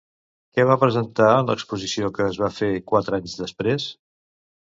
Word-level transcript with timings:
Què 0.57 0.63
va 0.69 0.77
presentar 0.83 1.27
en 1.41 1.51
l'exposició 1.51 2.09
que 2.17 2.27
es 2.31 2.41
va 2.45 2.49
fer 2.61 2.71
quatre 2.93 3.19
anys 3.21 3.39
després? 3.45 3.89